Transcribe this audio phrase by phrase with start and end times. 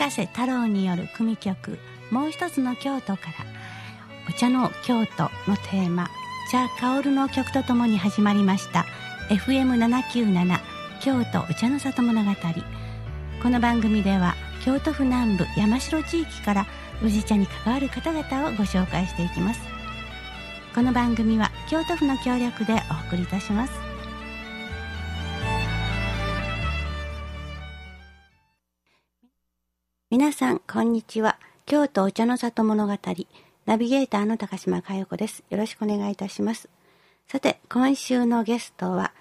[0.00, 1.78] 高瀬太郎による組曲
[2.10, 3.44] 「もう一つの京都」から
[4.30, 6.08] お茶の京都のテーマ
[6.50, 8.86] 茶薫の曲とともに始まりました
[9.28, 10.58] FM797
[11.02, 12.30] 京都お茶の里物語。
[13.42, 16.66] この番組では京都府南部山城地域から
[17.02, 19.60] 宇治茶に関わる方々をご紹介していきます。
[20.74, 23.89] この番組は京都府の協力でお送りいたします。
[30.10, 31.38] 皆さんこんにちは。
[31.66, 32.98] 京都お茶の里物語
[33.64, 35.44] ナビゲーターの高島佳代子です。
[35.50, 36.68] よろしくお願いいたします。
[37.28, 39.12] さて今週のゲストは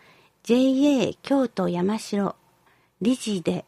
[0.42, 2.36] JA 京都山城
[3.02, 3.66] 理事で、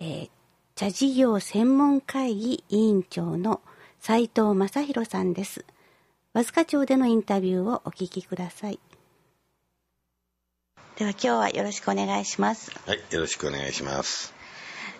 [0.00, 0.30] えー、
[0.74, 3.60] 茶事業専門会議委員長の
[4.00, 5.66] 斉藤正弘さんです。
[6.32, 8.80] 和塚町でのインタビューをお聞きください。
[10.96, 12.72] では今日はよろしくお願いします。
[12.86, 14.41] はいよろしくお願いします。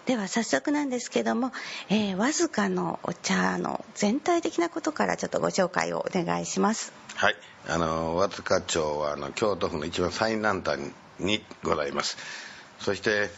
[0.07, 1.53] では早速なんですけども、
[1.89, 6.93] えー、わずかのお茶の全体的なことからちょっとご紹介をお願いします。
[7.15, 7.37] はい。
[7.69, 10.81] あの和塚町はあの京都府の一番最南端
[11.21, 12.17] にございます。
[12.81, 13.31] そして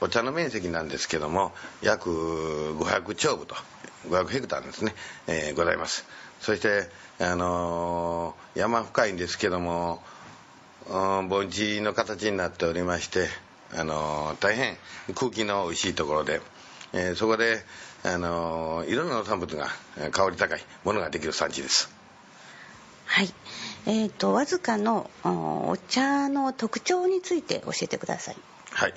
[0.00, 2.08] お茶の面積なんですけども約
[2.78, 3.56] 500丁部と
[4.08, 4.94] 500ヘクタールですね、
[5.26, 6.04] えー、ございます。
[6.40, 10.02] そしてあの、山深いんですけども
[10.88, 13.28] 盆地の形になっておりまして
[13.74, 14.76] あの大変
[15.14, 16.40] 空気の美味しいところで、
[16.92, 17.64] えー、そこで、
[18.04, 19.68] あのいろんな農産物が
[20.10, 21.90] 香り高いものができる産地です。
[23.06, 23.32] はい。
[23.86, 28.36] えーと、わずかのお茶の特徴について教えてください。
[28.70, 28.94] はい。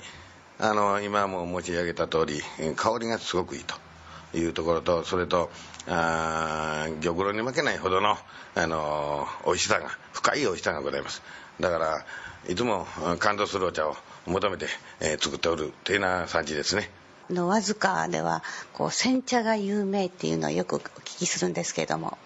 [0.58, 2.40] あの今も申し上げた通り
[2.74, 3.74] 香りがすごくいいと。
[4.34, 5.50] いうところとそれと
[5.88, 8.16] あ玉露に負けないほどの、
[8.54, 11.22] あの美味しさが深い美味しさがございます。
[11.60, 12.04] だから
[12.48, 12.86] いつも
[13.18, 14.66] 感動するお茶を求めて、
[15.00, 16.90] えー、作っておるというような産地ですね。
[17.30, 18.42] のわずかでは
[18.72, 22.18] こう煎茶が有名っていうのをよくお聞きするんですけれども。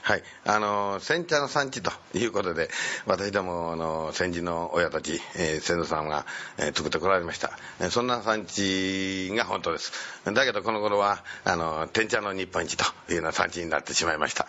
[0.00, 0.22] はい。
[0.46, 2.70] あの煎茶の産地ということで
[3.04, 6.24] 私どもの先人の親たち、えー、先祖さんが、
[6.56, 7.58] えー、作ってこられました。
[7.90, 9.92] そんな産地が本当です。
[10.24, 14.46] だけどこの頃はあの天茶の日本一というような産地になってしまいました。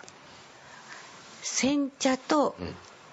[1.42, 2.56] 煎茶と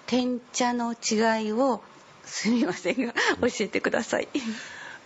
[0.05, 1.81] 天茶の違いを
[2.27, 4.27] すみませんが教えてください。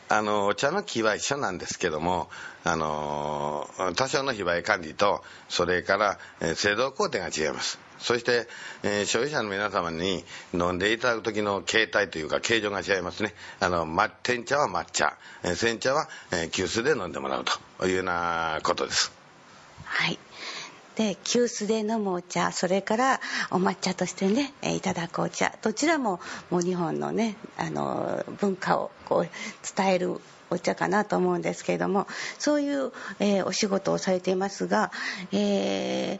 [0.09, 2.29] あのお茶の木は一緒なんですけども
[2.65, 7.79] あの多少の非売管理とそれから、えー、製造工程が違います。
[7.97, 8.47] そして、
[8.83, 13.33] えー、消費者の皆様に飲んでいただく時の形態というか形状が違いますね。
[13.61, 17.45] あの、ま、天茶は抹茶、えー、煎茶は、えー、急須で飲んでもらう
[17.79, 19.13] というようなことです。
[19.85, 20.19] はい
[21.01, 26.19] で急須で飲むお茶それからお抹茶としてねいただくお茶どちらも
[26.51, 29.29] もう日本のねあの文化をこう
[29.75, 32.05] 伝えるお茶かなと思うんですけれども
[32.37, 34.91] そういう、えー、お仕事をされていますが、
[35.31, 36.19] え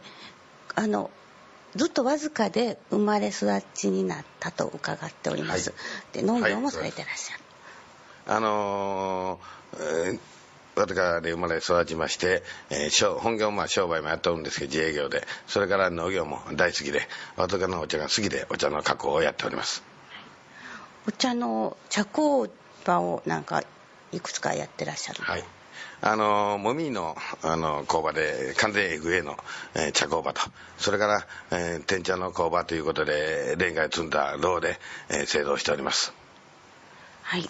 [0.74, 1.10] あの
[1.76, 5.76] ずっとわずかで生まれ育ちになったと伺っております、は
[6.12, 7.42] い、で農業もされてらっしゃる、
[8.26, 10.18] はい、あのーえー
[10.74, 17.02] 私で生まれ育ちまして、えー、本業も商売もやってるんですけど自営業でそれから農業も大好きで
[17.36, 19.82] 私のお茶が好きでお茶の加工をやっております。
[21.06, 22.48] お茶の茶工
[22.84, 23.62] 場をなんか
[24.12, 25.44] いくつかやってらっしゃるはい。
[26.04, 29.36] あのもみのあの工場で完全 FA の、
[29.74, 30.40] えー、茶工場と
[30.78, 34.78] それから、えー、天茶の工場ということでレンガで積んだ炉で、
[35.10, 36.12] えー、製造しております。
[37.22, 37.48] はい。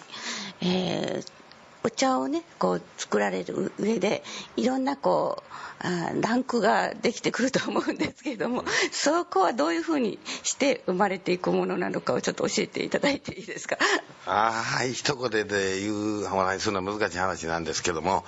[0.61, 1.42] えー
[1.83, 4.23] お茶をねこう作られる上で
[4.55, 5.53] いろんなこう
[5.85, 13.77] あランクができてくると思うんですけれどもそこはどういうふうにして生まれていくものなのかをちょっと教えていただいていいですか？
[14.25, 18.23] ああ一言で言う話するのは難しい話なんですけども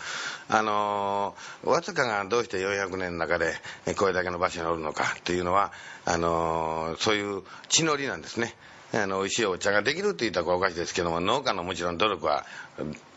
[0.50, 3.54] あのわずかがどうして400年の中で
[3.98, 5.72] これだけの場所におるのかっていうのは
[6.04, 8.54] あのそういう地の利なんですね
[9.00, 12.46] あの美味しいお茶ができるって言ったらおかしいですけども農家のもちろん努力は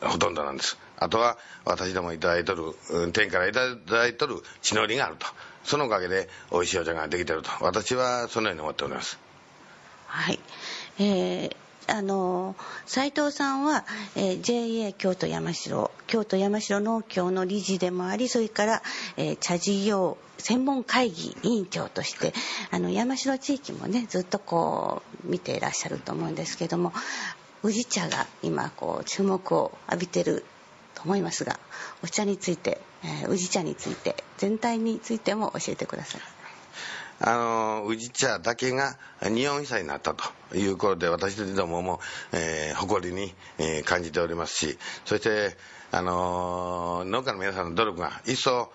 [0.00, 0.78] ほとんどなんです。
[0.98, 5.26] あとは私どもいただいとる天からいただいとる血のりがあると。
[5.64, 7.50] そのおかげで美味しいお茶ができてると。
[7.60, 9.18] 私はそのように思っております。
[10.06, 10.40] はい。
[10.98, 12.54] えーあの
[12.86, 18.82] 斉藤さんは、えー、JA 京都山城京都山城農協の理事でもありそれから、
[19.16, 22.34] えー、茶事業専門会議委員長として
[22.70, 26.92] あの山城地域もねずっとこう見ていらっしゃると思うんですけども
[27.62, 30.44] 宇治茶が今こう注目を浴びてる
[30.94, 31.58] と思いますが
[32.04, 36.37] お茶について、えー、宇治茶について全体についても教えてください。
[37.20, 42.00] あの宇治茶だけが日本遺産になったということで私どもも、
[42.32, 45.56] えー、誇りに、えー、感じておりますしそして
[45.90, 48.70] あの農家の皆さんの努力が一層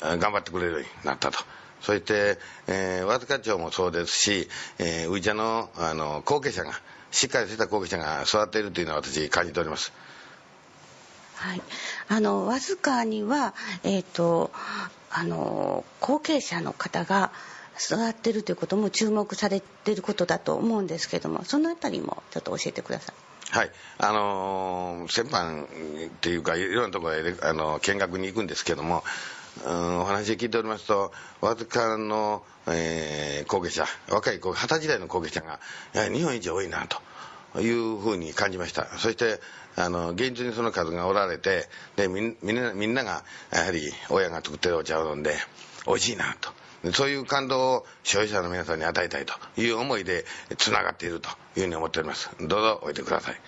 [0.00, 1.38] 頑張ってくれるようになったと。
[1.80, 4.48] そして、えー、和塚町もそうですし、
[4.78, 6.72] えー、宇治茶のあの後継者が
[7.10, 9.92] しっかりした後継者が育っているというのは私感じております。
[11.36, 11.62] はい、
[12.06, 13.52] あのわずかには、
[13.82, 14.52] えーと、
[15.10, 17.32] あの後継者の方が
[17.78, 23.14] 育ってるということも注目されていることだと思うんですけどもそのあたりもちょっと教えてください。
[23.50, 29.04] はい、あのー、先般っていうかいろんなところへあの見学に行くんですけども、
[29.66, 35.60] うん、お話聞いておりますとわずかの、えー、後継者若い二十歳代の後継者が
[35.92, 36.86] やはり日本一多いな
[37.54, 38.86] というふうに感じました。
[38.96, 39.38] そして
[39.76, 43.22] あの現実にその数がおられてでみんなみんなが
[43.52, 45.34] やはり親が作ってるお茶を飲んで
[45.86, 46.61] 美味しいなと。
[46.92, 50.24] そういう感動を消費者の皆さんに与えたいという思いで
[50.58, 52.30] つながっているというふうに思っております。
[52.40, 53.40] どうぞおいてください。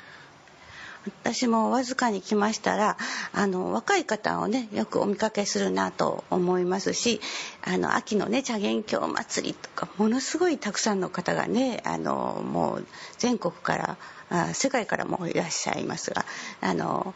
[1.22, 2.96] 私もわずかに来ましたら
[3.34, 7.20] あの若い方をねよくお見かけするなと思いますし
[7.62, 12.86] あの秋のね茶元京祭りとかものすごいたくさんの方がねあのもう
[13.18, 13.96] 全国から
[14.30, 16.24] あ世界からもいらっしゃいますが
[16.62, 17.14] あの、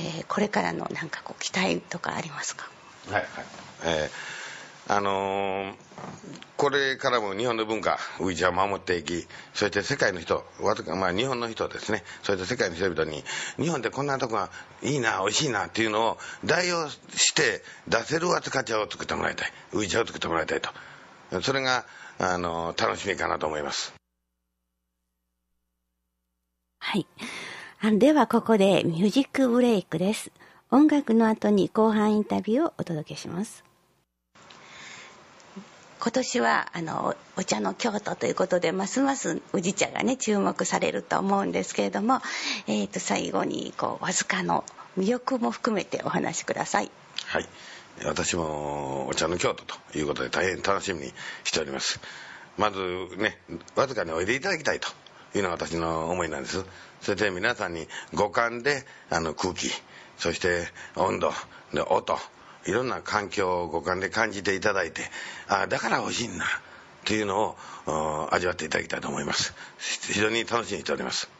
[0.00, 2.68] えー、これからのなんかこう期待とかありますか？
[3.08, 3.28] はいはい、
[3.84, 4.37] えー
[4.90, 5.74] あのー、
[6.56, 10.44] これからも日本の文化、ウイジは守っていき、そして世界の人、
[10.96, 13.22] まあ、日本の人ですね、それと世界の人々に、
[13.58, 14.50] 日本でこんなとこが
[14.82, 20.70] いいな、美味しいなっていうのを代用して出せる扱茶を作ってもらいたい、ウイジャを作ってもらいたいと、
[21.42, 21.84] それが、
[22.18, 23.92] あのー、楽しみかなと思います。
[26.80, 27.06] はい。
[27.98, 30.32] ではここでミュージックブレイクです。
[30.70, 33.62] 音楽の後に後半インタビューをお届けします。
[36.00, 42.20] 今年はあのお茶の京都ということでますます宇治茶がね注目されると思うんですけれども、
[42.68, 44.64] えー、と最後にこうわずかの
[44.96, 46.90] 魅力も含めてお話しください。
[47.26, 47.48] はい。
[48.04, 51.12] 私もお茶の京都ということで大変楽しみに
[51.42, 52.00] しております。
[52.56, 52.78] まず
[53.16, 53.38] ね
[53.74, 54.88] わずかにおいでいただきたいと
[55.36, 56.64] いうのが私の思いなんです。
[57.00, 59.68] それで皆さんに五感であの空気
[60.16, 60.66] そして
[60.96, 61.32] 温度
[61.72, 62.18] で音
[62.68, 65.02] いろんな環境を五感で感じていただいて
[65.48, 66.44] あだから欲しいんだ
[67.06, 67.56] というの
[67.86, 69.54] を味わっていただきたいと思います。
[69.78, 71.30] 非常に楽しみにしております。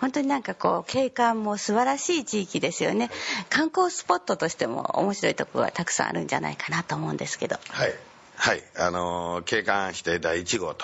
[0.00, 3.10] 本当になんかこう景観も素晴らしい地域ですよね。
[3.50, 7.56] 観光スポットとしても面白いところがたくさんあるんじゃないかなと思うんですけど。
[7.68, 7.94] はい。
[8.36, 8.62] はい。
[8.76, 10.76] あの景観指定第1号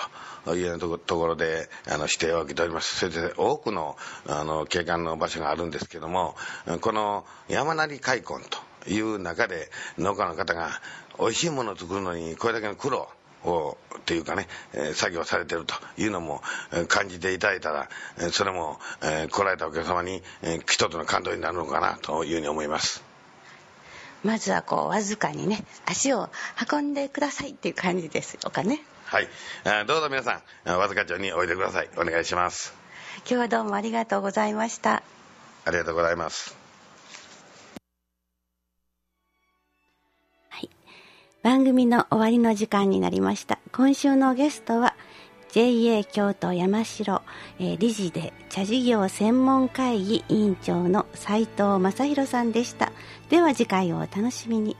[0.45, 2.95] というようなところであの指定を受けております。
[2.97, 3.95] それで多くの
[4.27, 6.35] あの景観の場所があるんですけども
[6.81, 10.69] この山成開墾という中で農家の方が
[11.19, 13.09] 美味しいものを作るのにこれだけの苦労
[13.43, 14.47] をというかね、
[14.95, 16.41] 作業されてるというのも
[16.87, 17.89] 感じていただいたら
[18.31, 18.79] それも
[19.29, 20.21] 来られたお客様に
[20.67, 23.03] 一つの感動になるのかなというふうに思います。
[24.23, 26.29] まずはこうわずかにね足を
[26.69, 28.81] 運んでくださいっていう感じですかね。
[29.05, 29.27] はい。
[29.87, 31.89] どうぞ皆さんわずか町においでください。
[31.97, 32.73] お願いします。
[33.19, 35.03] 今日はどうもありがとうございました。
[35.65, 36.58] ありがとうございます
[41.41, 43.59] 番組の終わりの時間になりました。
[43.71, 44.95] 今週のゲストは
[45.51, 47.21] JA 京都山城、
[47.59, 52.91] えー、理事で茶事業専門会議委員長の斉藤正弘さんでした。
[53.29, 54.75] では次回をお楽しみに。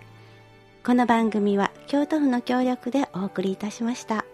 [0.85, 4.25] この番組は京都府の協力でお送りいたしました。